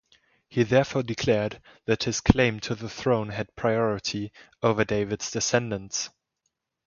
[0.47, 4.31] He therefore declared that his claim to the throne had priority
[4.63, 6.09] over David's descendants.